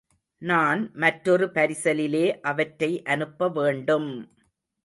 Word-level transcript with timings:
நான் 0.41 0.81
மற்றொரு 0.95 1.45
பரிசலிலே 1.53 2.25
அவற்றை 2.43 2.91
அனுப்ப 3.07 3.49
வேண்டும்! 3.49 4.09